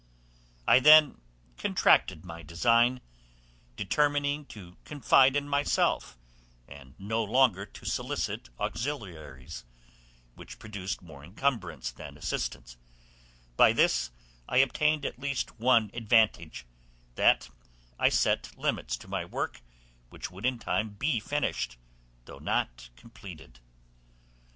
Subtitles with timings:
[0.67, 1.21] I then
[1.59, 3.01] contracted my design,
[3.75, 6.17] determining to confide in myself,
[6.67, 9.63] and no longer to solicit auxiliaries
[10.33, 12.77] which produced more incumbrance than assistance;
[13.55, 14.09] by this
[14.49, 16.65] I obtained at least one advantage,
[17.13, 17.51] that
[17.99, 19.61] I set limits to my work,
[20.09, 21.75] which would in time be ended,
[22.25, 23.59] though not completed.